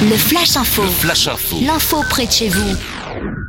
Le 0.00 0.14
Flash 0.16 0.56
Info. 0.56 0.84
Flash 0.84 1.26
Info. 1.26 1.56
L'info 1.60 2.04
près 2.08 2.26
de 2.26 2.30
chez 2.30 2.48
vous. 2.48 2.76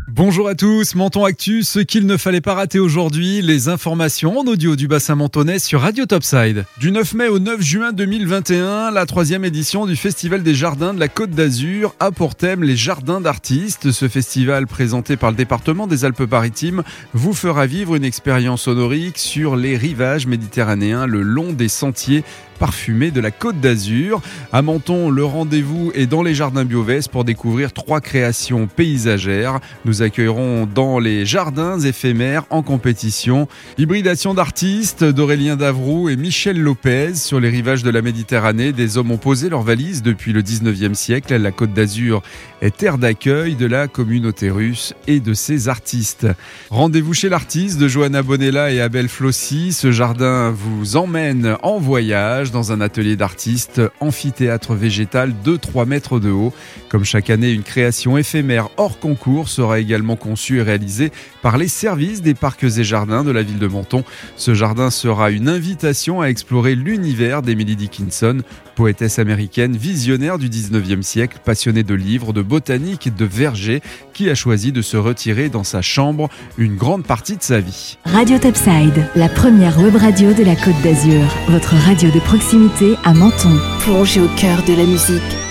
Bonjour 0.07 0.49
à 0.49 0.55
tous, 0.55 0.95
Menton 0.95 1.23
Actu, 1.23 1.61
ce 1.61 1.77
qu'il 1.77 2.07
ne 2.07 2.17
fallait 2.17 2.41
pas 2.41 2.55
rater 2.55 2.79
aujourd'hui, 2.79 3.43
les 3.43 3.69
informations 3.69 4.39
en 4.39 4.47
audio 4.47 4.75
du 4.75 4.87
bassin 4.87 5.13
mentonais 5.13 5.59
sur 5.59 5.81
Radio 5.81 6.07
Topside. 6.07 6.65
Du 6.79 6.91
9 6.91 7.13
mai 7.13 7.27
au 7.27 7.37
9 7.37 7.61
juin 7.61 7.93
2021, 7.93 8.89
la 8.89 9.05
troisième 9.05 9.45
édition 9.45 9.85
du 9.85 9.95
Festival 9.95 10.41
des 10.41 10.55
Jardins 10.55 10.95
de 10.95 10.99
la 10.99 11.07
Côte 11.07 11.29
d'Azur 11.29 11.93
a 11.99 12.09
pour 12.11 12.33
thème 12.33 12.63
les 12.63 12.75
jardins 12.75 13.21
d'artistes. 13.21 13.91
Ce 13.91 14.07
festival 14.07 14.65
présenté 14.65 15.17
par 15.17 15.29
le 15.29 15.37
département 15.37 15.85
des 15.85 16.03
Alpes-Maritimes 16.03 16.83
vous 17.13 17.33
fera 17.33 17.67
vivre 17.67 17.95
une 17.95 18.03
expérience 18.03 18.67
honorique 18.67 19.19
sur 19.19 19.55
les 19.55 19.77
rivages 19.77 20.25
méditerranéens 20.25 21.05
le 21.05 21.21
long 21.21 21.53
des 21.53 21.69
sentiers 21.69 22.23
parfumés 22.59 23.09
de 23.09 23.21
la 23.21 23.31
Côte 23.31 23.59
d'Azur. 23.59 24.21
À 24.51 24.61
Menton, 24.61 25.09
le 25.09 25.23
rendez-vous 25.23 25.91
est 25.95 26.05
dans 26.05 26.21
les 26.21 26.35
jardins 26.35 26.65
Biovès 26.65 27.07
pour 27.07 27.23
découvrir 27.23 27.71
trois 27.71 28.01
créations 28.01 28.67
paysagères. 28.67 29.59
Nous 29.85 30.01
accueillerons 30.01 30.67
dans 30.67 30.99
les 30.99 31.25
jardins 31.25 31.79
éphémères 31.79 32.43
en 32.49 32.61
compétition 32.61 33.47
hybridation 33.77 34.33
d'artistes 34.33 35.03
d'Aurélien 35.03 35.55
Davroux 35.55 36.09
et 36.09 36.17
Michel 36.17 36.59
Lopez 36.59 37.15
sur 37.15 37.39
les 37.39 37.49
rivages 37.49 37.83
de 37.83 37.89
la 37.89 38.01
Méditerranée. 38.01 38.73
Des 38.73 38.97
hommes 38.97 39.11
ont 39.11 39.17
posé 39.17 39.49
leurs 39.49 39.63
valises 39.63 40.03
depuis 40.03 40.33
le 40.33 40.41
19e 40.41 40.93
siècle. 40.93 41.35
La 41.35 41.51
Côte 41.51 41.73
d'Azur 41.73 42.21
est 42.61 42.75
terre 42.75 42.97
d'accueil 42.97 43.55
de 43.55 43.65
la 43.65 43.87
communauté 43.87 44.49
russe 44.49 44.93
et 45.07 45.21
de 45.21 45.33
ses 45.33 45.69
artistes. 45.69 46.27
Rendez-vous 46.69 47.13
chez 47.13 47.29
l'artiste 47.29 47.79
de 47.79 47.87
Johanna 47.87 48.21
Bonella 48.21 48.71
et 48.71 48.81
Abel 48.81 49.07
Flossi. 49.07 49.71
Ce 49.71 49.91
jardin 49.91 50.51
vous 50.51 50.97
emmène 50.97 51.55
en 51.63 51.79
voyage 51.79 52.48
dans 52.51 52.71
un 52.71 52.81
atelier 52.81 53.15
d'artistes, 53.15 53.81
amphithéâtre 53.99 54.73
végétal 54.73 55.33
de 55.43 55.55
3 55.55 55.85
mètres 55.85 56.19
de 56.19 56.29
haut. 56.29 56.53
Comme 56.89 57.03
chaque 57.03 57.29
année, 57.29 57.51
une 57.51 57.63
création 57.63 58.17
éphémère 58.17 58.69
hors 58.77 58.99
concours 58.99 59.49
sera 59.49 59.79
également 59.79 60.15
conçue 60.15 60.59
et 60.59 60.61
réalisée 60.61 61.11
par 61.41 61.57
les 61.57 61.67
services 61.67 62.21
des 62.21 62.33
parcs 62.33 62.63
et 62.63 62.83
jardins 62.83 63.23
de 63.23 63.31
la 63.31 63.43
ville 63.43 63.59
de 63.59 63.67
Menton. 63.67 64.03
Ce 64.35 64.53
jardin 64.53 64.89
sera 64.89 65.31
une 65.31 65.49
invitation 65.49 66.21
à 66.21 66.27
explorer 66.27 66.75
l'univers 66.75 67.41
d'Emily 67.41 67.75
Dickinson, 67.75 68.41
poétesse 68.75 69.19
américaine 69.19 69.75
visionnaire 69.75 70.37
du 70.37 70.49
19e 70.49 71.01
siècle, 71.01 71.39
passionnée 71.43 71.83
de 71.83 71.93
livres, 71.93 72.31
de 72.31 72.41
botanique 72.41 73.07
et 73.07 73.11
de 73.11 73.25
vergers, 73.25 73.81
qui 74.13 74.29
a 74.29 74.35
choisi 74.35 74.71
de 74.71 74.81
se 74.81 74.97
retirer 74.97 75.49
dans 75.49 75.65
sa 75.65 75.81
chambre 75.81 76.29
une 76.57 76.75
grande 76.75 77.03
partie 77.03 77.35
de 77.35 77.43
sa 77.43 77.59
vie. 77.59 77.97
Radio 78.05 78.37
Topside, 78.37 79.05
la 79.15 79.27
première 79.27 79.79
web 79.79 79.95
radio 79.95 80.33
de 80.33 80.43
la 80.43 80.55
Côte 80.55 80.81
d'Azur, 80.81 81.23
votre 81.49 81.75
radio 81.75 82.09
de 82.09 82.19
proximité 82.39 82.95
à 83.03 83.13
Menton. 83.13 83.51
Plongez 83.79 84.21
au 84.21 84.27
cœur 84.37 84.63
de 84.63 84.73
la 84.73 84.85
musique 84.85 85.48